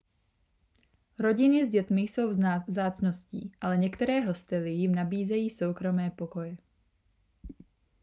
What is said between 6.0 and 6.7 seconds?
pokoje